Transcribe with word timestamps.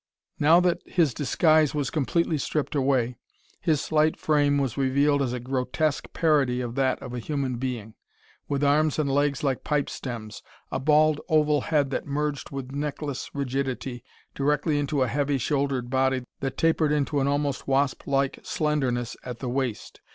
Now 0.39 0.59
that 0.61 0.79
his 0.87 1.13
disguise 1.13 1.75
was 1.75 1.91
completely 1.91 2.39
stripped 2.39 2.73
away, 2.73 3.17
his 3.59 3.81
slight 3.81 4.17
frame 4.17 4.57
was 4.57 4.75
revealed 4.75 5.21
as 5.21 5.31
a 5.31 5.39
grotesque 5.39 6.11
parody 6.11 6.59
of 6.59 6.73
that 6.73 6.99
of 7.03 7.13
a 7.13 7.19
human 7.19 7.57
being, 7.57 7.93
with 8.49 8.63
arms 8.63 8.97
and 8.97 9.11
legs 9.11 9.43
like 9.43 9.63
pipe 9.63 9.91
stems, 9.91 10.41
a 10.71 10.79
bald 10.79 11.21
oval 11.29 11.61
head 11.61 11.91
that 11.91 12.07
merged 12.07 12.49
with 12.49 12.71
neckless 12.71 13.29
rigidity 13.35 14.03
directly 14.33 14.79
into 14.79 15.03
a 15.03 15.07
heavy 15.07 15.37
shouldered 15.37 15.91
body 15.91 16.23
that 16.39 16.57
tapered 16.57 16.91
into 16.91 17.19
an 17.19 17.27
almost 17.27 17.67
wasp 17.67 18.07
like 18.07 18.39
slenderness 18.41 19.15
at 19.23 19.37
the 19.37 19.49
waist. 19.49 20.01